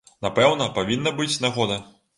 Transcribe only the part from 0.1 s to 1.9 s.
Напэўна, павінна быць нагода.